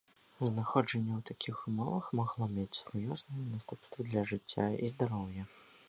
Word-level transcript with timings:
Знаходжанне 0.51 1.11
ў 1.19 1.25
такіх 1.29 1.59
ўмовах 1.71 2.09
магло 2.21 2.49
мець 2.55 2.79
сур'ёзныя 2.81 3.45
наступствы 3.53 3.99
для 4.13 4.29
жыцця 4.33 4.67
і 4.85 4.95
здароўя. 4.97 5.43